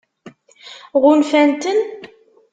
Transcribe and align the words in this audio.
Ɣunfan-ten? 1.03 1.79